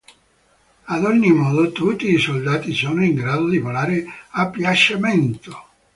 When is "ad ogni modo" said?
0.93-1.71